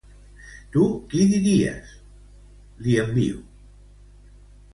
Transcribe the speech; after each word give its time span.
Tu 0.75 0.85
qui 1.11 1.27
diries? 1.33 1.91
—li 2.81 2.97
envio. 3.05 3.45